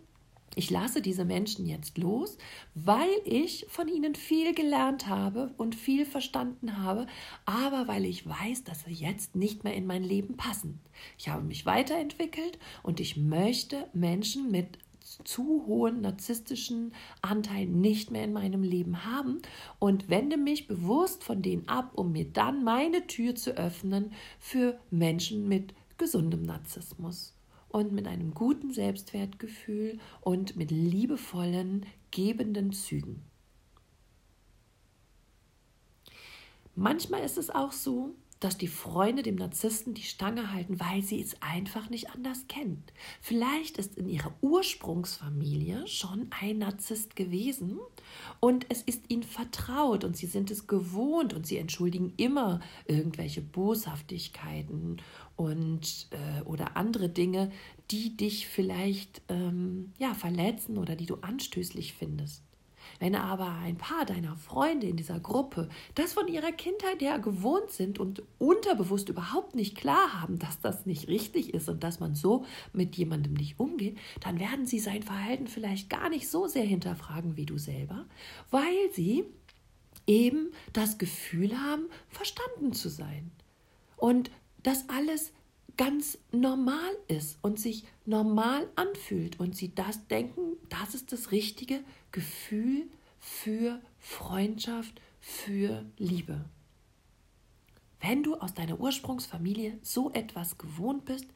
ich 0.54 0.70
lasse 0.70 1.02
diese 1.02 1.26
Menschen 1.26 1.66
jetzt 1.66 1.98
los, 1.98 2.38
weil 2.74 3.10
ich 3.24 3.66
von 3.68 3.88
ihnen 3.88 4.14
viel 4.14 4.54
gelernt 4.54 5.06
habe 5.06 5.52
und 5.58 5.74
viel 5.74 6.06
verstanden 6.06 6.78
habe, 6.78 7.06
aber 7.44 7.88
weil 7.88 8.06
ich 8.06 8.26
weiß, 8.26 8.64
dass 8.64 8.84
sie 8.84 8.92
jetzt 8.92 9.36
nicht 9.36 9.64
mehr 9.64 9.74
in 9.74 9.86
mein 9.86 10.02
Leben 10.02 10.36
passen. 10.38 10.80
Ich 11.18 11.28
habe 11.28 11.42
mich 11.42 11.66
weiterentwickelt 11.66 12.58
und 12.82 13.00
ich 13.00 13.18
möchte 13.18 13.86
Menschen 13.92 14.50
mit 14.50 14.78
zu 15.24 15.64
hohen 15.66 16.00
narzisstischen 16.00 16.92
Anteilen 17.22 17.80
nicht 17.80 18.10
mehr 18.10 18.24
in 18.24 18.32
meinem 18.32 18.62
Leben 18.62 19.04
haben 19.04 19.40
und 19.78 20.08
wende 20.08 20.36
mich 20.36 20.66
bewusst 20.66 21.22
von 21.22 21.42
denen 21.42 21.68
ab, 21.68 21.92
um 21.94 22.12
mir 22.12 22.24
dann 22.24 22.64
meine 22.64 23.06
Tür 23.06 23.34
zu 23.34 23.56
öffnen 23.56 24.12
für 24.40 24.80
Menschen 24.90 25.48
mit 25.48 25.74
gesundem 25.96 26.42
Narzissmus 26.42 27.35
und 27.76 27.92
mit 27.92 28.06
einem 28.06 28.32
guten 28.32 28.72
Selbstwertgefühl 28.72 29.98
und 30.22 30.56
mit 30.56 30.70
liebevollen, 30.70 31.84
gebenden 32.10 32.72
Zügen. 32.72 33.22
Manchmal 36.74 37.22
ist 37.22 37.36
es 37.36 37.50
auch 37.50 37.72
so, 37.72 38.14
dass 38.40 38.56
die 38.56 38.68
Freunde 38.68 39.22
dem 39.22 39.36
Narzissten 39.36 39.92
die 39.92 40.02
Stange 40.02 40.52
halten, 40.52 40.80
weil 40.80 41.02
sie 41.02 41.20
es 41.20 41.40
einfach 41.42 41.90
nicht 41.90 42.10
anders 42.10 42.46
kennen. 42.48 42.82
Vielleicht 43.20 43.76
ist 43.76 43.96
in 43.96 44.08
ihrer 44.08 44.32
Ursprungsfamilie 44.40 45.86
schon 45.86 46.28
ein 46.40 46.58
Narzisst 46.58 47.14
gewesen 47.14 47.78
und 48.40 48.66
es 48.70 48.82
ist 48.82 49.04
ihnen 49.08 49.22
vertraut 49.22 50.04
und 50.04 50.16
sie 50.16 50.26
sind 50.26 50.50
es 50.50 50.66
gewohnt 50.66 51.34
und 51.34 51.46
sie 51.46 51.58
entschuldigen 51.58 52.14
immer 52.16 52.60
irgendwelche 52.86 53.42
Boshaftigkeiten 53.42 54.98
und 55.36 56.08
äh, 56.10 56.42
oder 56.42 56.76
andere 56.76 57.08
Dinge, 57.08 57.50
die 57.90 58.16
dich 58.16 58.48
vielleicht 58.48 59.22
ähm, 59.28 59.92
ja 59.98 60.14
verletzen 60.14 60.78
oder 60.78 60.96
die 60.96 61.06
du 61.06 61.16
anstößlich 61.16 61.92
findest. 61.92 62.42
Wenn 62.98 63.14
aber 63.14 63.50
ein 63.62 63.76
paar 63.76 64.04
deiner 64.04 64.36
Freunde 64.36 64.86
in 64.86 64.96
dieser 64.96 65.20
Gruppe 65.20 65.68
das 65.94 66.12
von 66.12 66.28
ihrer 66.28 66.52
Kindheit 66.52 67.00
her 67.00 67.18
gewohnt 67.18 67.70
sind 67.70 67.98
und 67.98 68.22
unterbewusst 68.38 69.08
überhaupt 69.08 69.54
nicht 69.54 69.76
klar 69.76 70.20
haben, 70.20 70.38
dass 70.38 70.60
das 70.60 70.86
nicht 70.86 71.08
richtig 71.08 71.52
ist 71.52 71.68
und 71.68 71.82
dass 71.84 72.00
man 72.00 72.14
so 72.14 72.44
mit 72.72 72.96
jemandem 72.96 73.34
nicht 73.34 73.58
umgeht, 73.58 73.98
dann 74.20 74.40
werden 74.40 74.66
sie 74.66 74.78
sein 74.78 75.02
Verhalten 75.02 75.48
vielleicht 75.48 75.90
gar 75.90 76.08
nicht 76.08 76.28
so 76.28 76.46
sehr 76.46 76.64
hinterfragen 76.64 77.36
wie 77.36 77.46
du 77.46 77.58
selber, 77.58 78.06
weil 78.50 78.92
sie 78.92 79.24
eben 80.06 80.52
das 80.72 80.98
Gefühl 80.98 81.58
haben, 81.60 81.86
verstanden 82.08 82.72
zu 82.72 82.88
sein. 82.88 83.30
Und 83.96 84.30
das 84.66 84.88
alles 84.88 85.32
ganz 85.76 86.18
normal 86.32 86.96
ist 87.06 87.38
und 87.40 87.60
sich 87.60 87.84
normal 88.04 88.68
anfühlt 88.74 89.38
und 89.38 89.54
sie 89.54 89.72
das 89.74 90.08
denken, 90.08 90.56
das 90.68 90.94
ist 90.94 91.12
das 91.12 91.30
richtige 91.30 91.84
Gefühl 92.10 92.88
für 93.20 93.80
Freundschaft, 94.00 95.00
für 95.20 95.84
Liebe. 95.98 96.44
Wenn 98.00 98.24
du 98.24 98.34
aus 98.36 98.54
deiner 98.54 98.80
Ursprungsfamilie 98.80 99.78
so 99.82 100.10
etwas 100.12 100.58
gewohnt 100.58 101.04
bist, 101.04 101.26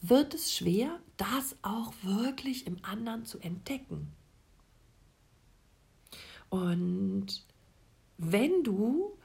wird 0.00 0.32
es 0.32 0.54
schwer, 0.54 0.98
das 1.18 1.56
auch 1.60 1.92
wirklich 2.02 2.66
im 2.66 2.82
anderen 2.82 3.26
zu 3.26 3.38
entdecken. 3.40 4.12
Und 6.48 7.44
wenn 8.16 8.62
du 8.62 9.16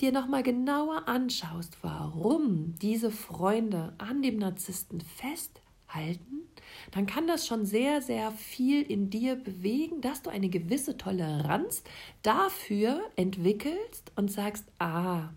dir 0.00 0.12
nochmal 0.12 0.42
genauer 0.42 1.08
anschaust, 1.08 1.78
warum 1.82 2.74
diese 2.80 3.10
Freunde 3.10 3.94
an 3.98 4.22
dem 4.22 4.38
Narzissten 4.38 5.00
festhalten, 5.00 6.48
dann 6.92 7.06
kann 7.06 7.26
das 7.26 7.46
schon 7.46 7.66
sehr, 7.66 8.00
sehr 8.02 8.30
viel 8.32 8.82
in 8.82 9.10
dir 9.10 9.36
bewegen, 9.36 10.00
dass 10.00 10.22
du 10.22 10.30
eine 10.30 10.48
gewisse 10.48 10.96
Toleranz 10.96 11.82
dafür 12.22 13.00
entwickelst 13.16 14.12
und 14.16 14.30
sagst, 14.30 14.66
ah, 14.78 15.30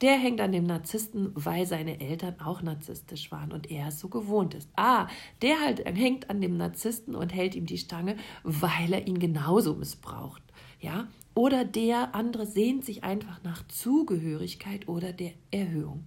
der 0.00 0.16
hängt 0.16 0.40
an 0.40 0.52
dem 0.52 0.64
Narzissten, 0.64 1.30
weil 1.34 1.66
seine 1.66 2.00
Eltern 2.00 2.40
auch 2.40 2.62
narzisstisch 2.62 3.30
waren 3.30 3.52
und 3.52 3.70
er 3.70 3.88
es 3.88 4.00
so 4.00 4.08
gewohnt 4.08 4.54
ist. 4.54 4.70
Ah, 4.76 5.08
der 5.42 5.60
halt 5.60 5.84
hängt 5.84 6.30
an 6.30 6.40
dem 6.40 6.56
Narzissten 6.56 7.14
und 7.14 7.34
hält 7.34 7.54
ihm 7.54 7.66
die 7.66 7.78
Stange, 7.78 8.16
weil 8.42 8.92
er 8.92 9.06
ihn 9.06 9.18
genauso 9.18 9.74
missbraucht. 9.74 10.42
Ja? 10.80 11.08
Oder 11.50 11.64
der 11.64 12.14
andere 12.14 12.46
sehnt 12.46 12.84
sich 12.84 13.02
einfach 13.02 13.42
nach 13.42 13.66
Zugehörigkeit 13.66 14.86
oder 14.86 15.12
der 15.12 15.32
Erhöhung. 15.50 16.04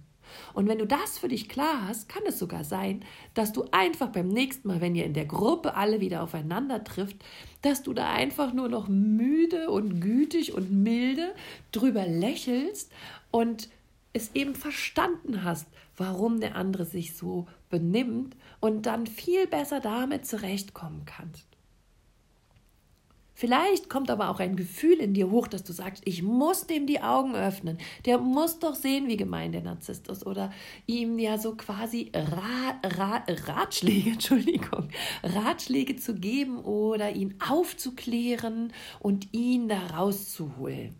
Und 0.54 0.68
wenn 0.68 0.78
du 0.78 0.86
das 0.86 1.18
für 1.18 1.28
dich 1.28 1.50
klar 1.50 1.86
hast, 1.86 2.08
kann 2.08 2.22
es 2.26 2.38
sogar 2.38 2.64
sein, 2.64 3.04
dass 3.34 3.52
du 3.52 3.66
einfach 3.70 4.08
beim 4.08 4.28
nächsten 4.28 4.68
Mal, 4.68 4.80
wenn 4.80 4.94
ihr 4.94 5.04
in 5.04 5.12
der 5.12 5.26
Gruppe 5.26 5.74
alle 5.74 6.00
wieder 6.00 6.22
aufeinander 6.22 6.82
trifft, 6.82 7.22
dass 7.60 7.82
du 7.82 7.92
da 7.92 8.10
einfach 8.10 8.54
nur 8.54 8.70
noch 8.70 8.88
müde 8.88 9.68
und 9.68 10.00
gütig 10.00 10.54
und 10.54 10.72
milde 10.72 11.34
drüber 11.72 12.06
lächelst 12.06 12.90
und 13.30 13.68
es 14.14 14.34
eben 14.34 14.54
verstanden 14.54 15.44
hast, 15.44 15.66
warum 15.98 16.40
der 16.40 16.56
andere 16.56 16.86
sich 16.86 17.14
so 17.14 17.46
benimmt 17.68 18.34
und 18.60 18.86
dann 18.86 19.06
viel 19.06 19.46
besser 19.46 19.80
damit 19.80 20.24
zurechtkommen 20.24 21.02
kannst. 21.04 21.53
Vielleicht 23.36 23.90
kommt 23.90 24.10
aber 24.10 24.30
auch 24.30 24.38
ein 24.38 24.54
Gefühl 24.54 24.94
in 24.94 25.12
dir 25.12 25.28
hoch, 25.28 25.48
dass 25.48 25.64
du 25.64 25.72
sagst, 25.72 26.04
ich 26.06 26.22
muss 26.22 26.68
dem 26.68 26.86
die 26.86 27.02
Augen 27.02 27.34
öffnen. 27.34 27.78
Der 28.04 28.18
muss 28.18 28.60
doch 28.60 28.76
sehen, 28.76 29.08
wie 29.08 29.16
gemein 29.16 29.50
der 29.50 29.62
Narzisst 29.62 30.06
ist. 30.06 30.24
Oder 30.24 30.52
ihm 30.86 31.18
ja 31.18 31.36
so 31.36 31.56
quasi 31.56 32.12
Ra 32.14 32.78
Ra 32.84 33.24
Ratschläge, 33.26 34.10
Entschuldigung, 34.12 34.88
Ratschläge 35.24 35.96
zu 35.96 36.14
geben 36.14 36.60
oder 36.60 37.10
ihn 37.10 37.34
aufzuklären 37.46 38.72
und 39.00 39.34
ihn 39.34 39.68
da 39.68 39.84
rauszuholen. 39.88 40.94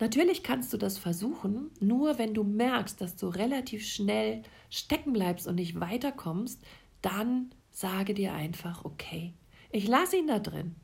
Natürlich 0.00 0.42
kannst 0.42 0.72
du 0.72 0.76
das 0.76 0.98
versuchen, 0.98 1.70
nur 1.78 2.18
wenn 2.18 2.34
du 2.34 2.42
merkst, 2.42 3.00
dass 3.00 3.14
du 3.14 3.28
relativ 3.28 3.86
schnell 3.86 4.42
stecken 4.68 5.12
bleibst 5.12 5.46
und 5.46 5.54
nicht 5.54 5.78
weiterkommst, 5.78 6.60
dann 7.02 7.54
sage 7.70 8.14
dir 8.14 8.32
einfach, 8.32 8.84
okay, 8.84 9.34
ich 9.70 9.86
lasse 9.86 10.16
ihn 10.16 10.26
da 10.26 10.40
drin. 10.40 10.74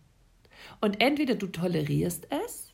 Und 0.80 1.00
entweder 1.00 1.34
du 1.34 1.46
tolerierst 1.46 2.28
es 2.44 2.70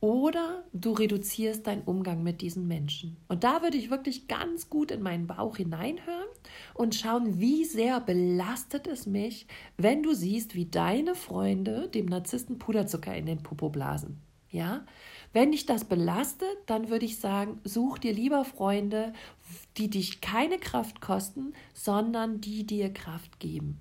oder 0.00 0.64
du 0.72 0.92
reduzierst 0.92 1.66
deinen 1.66 1.82
Umgang 1.82 2.22
mit 2.22 2.40
diesen 2.40 2.68
Menschen. 2.68 3.16
Und 3.28 3.44
da 3.44 3.62
würde 3.62 3.76
ich 3.76 3.90
wirklich 3.90 4.28
ganz 4.28 4.68
gut 4.68 4.90
in 4.90 5.02
meinen 5.02 5.26
Bauch 5.26 5.56
hineinhören 5.56 6.28
und 6.74 6.94
schauen, 6.94 7.40
wie 7.40 7.64
sehr 7.64 8.00
belastet 8.00 8.86
es 8.86 9.06
mich, 9.06 9.46
wenn 9.76 10.02
du 10.02 10.12
siehst, 10.12 10.54
wie 10.54 10.66
deine 10.66 11.14
Freunde 11.14 11.88
dem 11.88 12.06
Narzissten 12.06 12.58
Puderzucker 12.58 13.16
in 13.16 13.26
den 13.26 13.42
Popo 13.42 13.70
blasen. 13.70 14.20
Ja? 14.50 14.84
Wenn 15.32 15.52
dich 15.52 15.66
das 15.66 15.84
belastet, 15.84 16.56
dann 16.66 16.88
würde 16.88 17.06
ich 17.06 17.18
sagen, 17.18 17.60
such 17.64 17.98
dir 17.98 18.12
lieber 18.12 18.44
Freunde, 18.44 19.12
die 19.76 19.90
dich 19.90 20.20
keine 20.20 20.58
Kraft 20.58 21.00
kosten, 21.00 21.52
sondern 21.74 22.40
die 22.40 22.64
dir 22.64 22.92
Kraft 22.92 23.40
geben. 23.40 23.80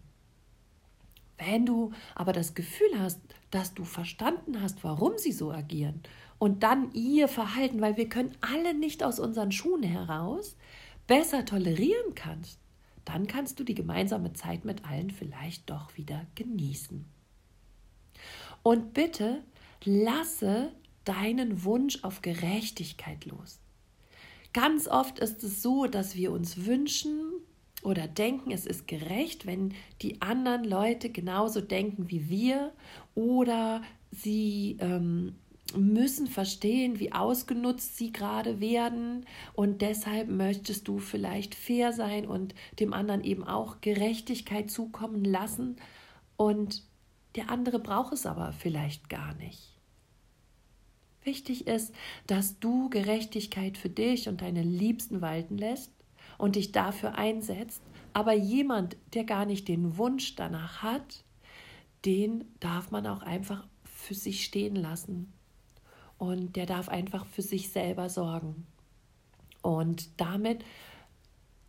Wenn 1.37 1.65
du 1.65 1.91
aber 2.13 2.33
das 2.33 2.53
Gefühl 2.53 2.99
hast, 2.99 3.19
dass 3.51 3.73
du 3.73 3.83
verstanden 3.83 4.61
hast, 4.61 4.83
warum 4.83 5.17
sie 5.17 5.31
so 5.31 5.51
agieren 5.51 6.01
und 6.39 6.63
dann 6.63 6.91
ihr 6.93 7.27
Verhalten, 7.27 7.81
weil 7.81 7.97
wir 7.97 8.09
können 8.09 8.35
alle 8.41 8.73
nicht 8.73 9.03
aus 9.03 9.19
unseren 9.19 9.51
Schuhen 9.51 9.83
heraus, 9.83 10.55
besser 11.07 11.45
tolerieren 11.45 12.15
kannst, 12.15 12.59
dann 13.03 13.27
kannst 13.27 13.59
du 13.59 13.63
die 13.63 13.75
gemeinsame 13.75 14.33
Zeit 14.33 14.65
mit 14.65 14.85
allen 14.85 15.11
vielleicht 15.11 15.69
doch 15.69 15.95
wieder 15.95 16.25
genießen. 16.35 17.05
Und 18.63 18.93
bitte 18.93 19.43
lasse 19.83 20.71
deinen 21.03 21.63
Wunsch 21.63 22.03
auf 22.03 22.21
Gerechtigkeit 22.21 23.25
los. 23.25 23.59
Ganz 24.53 24.87
oft 24.87 25.19
ist 25.19 25.43
es 25.43 25.61
so, 25.61 25.85
dass 25.85 26.15
wir 26.15 26.31
uns 26.31 26.65
wünschen, 26.65 27.31
oder 27.85 28.07
denken, 28.07 28.51
es 28.51 28.65
ist 28.65 28.87
gerecht, 28.87 29.45
wenn 29.45 29.73
die 30.01 30.21
anderen 30.21 30.63
Leute 30.63 31.09
genauso 31.09 31.61
denken 31.61 32.09
wie 32.09 32.29
wir 32.29 32.73
oder 33.13 33.81
sie 34.11 34.77
ähm, 34.79 35.35
müssen 35.75 36.27
verstehen, 36.27 36.99
wie 36.99 37.11
ausgenutzt 37.11 37.97
sie 37.97 38.11
gerade 38.11 38.59
werden 38.59 39.25
und 39.53 39.81
deshalb 39.81 40.29
möchtest 40.29 40.87
du 40.87 40.99
vielleicht 40.99 41.55
fair 41.55 41.93
sein 41.93 42.25
und 42.25 42.55
dem 42.79 42.93
anderen 42.93 43.23
eben 43.23 43.43
auch 43.43 43.81
Gerechtigkeit 43.81 44.69
zukommen 44.69 45.23
lassen 45.23 45.77
und 46.37 46.83
der 47.35 47.49
andere 47.49 47.79
braucht 47.79 48.13
es 48.13 48.25
aber 48.25 48.53
vielleicht 48.53 49.09
gar 49.09 49.33
nicht. 49.35 49.73
Wichtig 51.23 51.67
ist, 51.67 51.93
dass 52.27 52.59
du 52.59 52.89
Gerechtigkeit 52.89 53.77
für 53.77 53.89
dich 53.89 54.29
und 54.29 54.41
deine 54.41 54.61
Liebsten 54.61 55.21
walten 55.21 55.57
lässt 55.57 55.94
und 56.37 56.55
dich 56.55 56.71
dafür 56.71 57.15
einsetzt. 57.15 57.81
Aber 58.13 58.33
jemand, 58.33 58.97
der 59.13 59.23
gar 59.23 59.45
nicht 59.45 59.67
den 59.67 59.97
Wunsch 59.97 60.35
danach 60.35 60.83
hat, 60.83 61.23
den 62.05 62.45
darf 62.59 62.91
man 62.91 63.07
auch 63.07 63.21
einfach 63.21 63.65
für 63.83 64.13
sich 64.13 64.45
stehen 64.45 64.75
lassen. 64.75 65.33
Und 66.17 66.55
der 66.55 66.65
darf 66.65 66.87
einfach 66.87 67.25
für 67.25 67.41
sich 67.41 67.69
selber 67.69 68.09
sorgen. 68.09 68.65
Und 69.61 70.09
damit, 70.21 70.63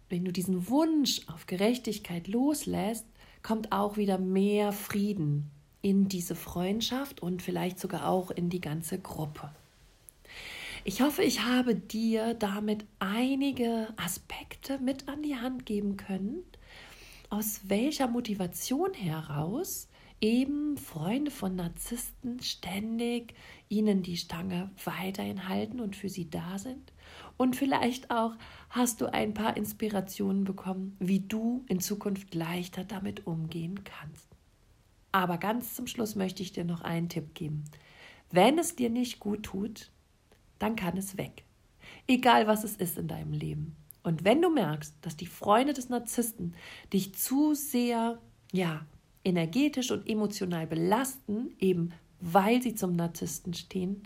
wenn 0.09 0.25
du 0.25 0.33
diesen 0.33 0.69
Wunsch 0.69 1.23
auf 1.29 1.47
Gerechtigkeit 1.47 2.29
loslässt, 2.29 3.07
kommt 3.43 3.73
auch 3.73 3.97
wieder 3.97 4.19
mehr 4.19 4.73
Frieden 4.73 5.51
in 5.83 6.09
diese 6.09 6.35
Freundschaft 6.35 7.23
und 7.23 7.43
vielleicht 7.43 7.79
sogar 7.79 8.09
auch 8.09 8.31
in 8.31 8.51
die 8.51 8.61
ganze 8.61 8.99
Gruppe. 8.99 9.51
Ich 10.89 11.01
hoffe, 11.01 11.25
ich 11.25 11.43
habe 11.43 11.75
dir 11.75 12.35
damit 12.35 12.87
einige 13.01 13.89
Aspekte 13.97 14.79
mit 14.79 15.09
an 15.09 15.21
die 15.21 15.35
Hand 15.35 15.67
geben 15.67 15.97
können, 15.97 16.45
aus 17.29 17.63
welcher 17.65 18.07
Motivation 18.07 18.95
heraus 18.95 19.89
eben 20.21 20.77
Freunde 20.77 21.33
von 21.33 21.57
Narzissten 21.57 22.39
ständig 22.39 23.35
ihnen 23.69 24.05
die 24.05 24.17
Stange 24.17 24.71
weiterhin 24.85 25.49
halten 25.49 25.81
und 25.81 25.97
für 25.97 26.09
sie 26.09 26.31
da 26.31 26.57
sind. 26.57 26.93
Und 27.37 27.57
vielleicht 27.57 28.13
auch 28.13 28.37
hast 28.71 29.01
du 29.01 29.13
ein 29.13 29.35
paar 29.35 29.57
Inspirationen 29.57 30.45
bekommen, 30.45 30.97
wie 31.01 31.19
du 31.19 31.65
in 31.69 31.81
Zukunft 31.81 32.33
leichter 32.33 32.85
damit 32.85 33.27
umgehen 33.27 33.83
kannst. 33.83 34.29
Aber 35.11 35.39
ganz 35.39 35.75
zum 35.75 35.89
Schluss 35.89 36.15
möchte 36.15 36.45
ich 36.45 36.53
dir 36.53 36.65
noch 36.65 36.83
einen 36.83 37.09
Tipp 37.09 37.35
geben. 37.35 37.65
Wenn 38.31 38.57
es 38.57 38.77
dir 38.77 38.89
nicht 38.89 39.19
gut 39.19 39.43
tut, 39.43 39.91
dann 40.59 40.77
kann 40.77 40.97
es 40.97 41.17
weg. 41.17 41.45
Egal 42.07 42.47
was 42.47 42.65
es 42.65 42.77
ist 42.77 42.99
in 42.99 43.09
deinem 43.09 43.33
Leben. 43.33 43.77
Und 44.03 44.25
wenn 44.25 44.41
du 44.41 44.51
merkst, 44.51 44.95
dass 45.03 45.17
die 45.17 45.27
Freunde 45.27 45.73
des 45.73 45.89
Narzissten 45.89 46.55
dich 46.93 47.15
zu 47.15 47.55
sehr, 47.55 48.19
ja, 48.53 48.87
energetisch 49.25 49.91
und 49.91 50.09
emotional 50.09 50.69
belasten, 50.69 51.51
eben 51.59 51.91
weil 52.21 52.63
sie 52.63 52.77
zum 52.77 52.95
Narzissten 52.95 53.53
stehen, 53.53 54.03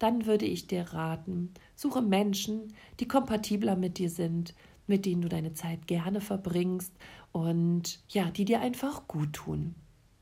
dann 0.00 0.26
würde 0.26 0.44
ich 0.44 0.66
dir 0.66 0.82
raten, 0.92 1.54
suche 1.76 2.02
Menschen, 2.02 2.74
die 2.98 3.06
kompatibler 3.06 3.76
mit 3.76 3.98
dir 3.98 4.10
sind, 4.10 4.54
mit 4.86 5.06
denen 5.06 5.22
du 5.22 5.28
deine 5.28 5.54
Zeit 5.54 5.86
gerne 5.86 6.20
verbringst 6.20 6.92
und 7.32 8.00
ja, 8.08 8.30
die 8.30 8.44
dir 8.44 8.60
einfach 8.60 9.06
gut 9.06 9.32
tun. 9.32 9.76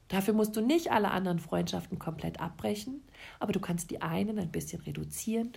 Dafür 0.09 0.35
musst 0.35 0.55
du 0.57 0.61
nicht 0.61 0.93
alle 0.93 1.11
anderen 1.11 1.39
Freundschaften 1.39 1.99
komplett 1.99 2.39
abbrechen, 2.39 3.03
aber 3.41 3.53
du 3.53 3.61
kannst 3.61 3.91
die 3.91 4.03
einen 4.03 4.39
ein 4.39 4.53
bisschen 4.53 4.83
reduzieren 4.83 5.53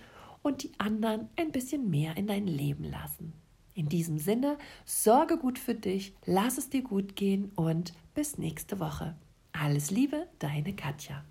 und 0.46 0.62
die 0.62 0.70
anderen 0.78 1.28
ein 1.34 1.50
bisschen 1.50 1.90
mehr 1.90 2.16
in 2.16 2.28
dein 2.28 2.46
Leben 2.46 2.84
lassen. 2.84 3.32
In 3.74 3.88
diesem 3.88 4.18
Sinne, 4.18 4.58
sorge 4.84 5.38
gut 5.38 5.58
für 5.58 5.74
dich, 5.74 6.14
lass 6.24 6.56
es 6.56 6.70
dir 6.70 6.82
gut 6.82 7.16
gehen 7.16 7.50
und 7.56 7.92
bis 8.14 8.38
nächste 8.38 8.78
Woche. 8.78 9.16
Alles 9.52 9.90
Liebe, 9.90 10.28
deine 10.38 10.74
Katja. 10.74 11.24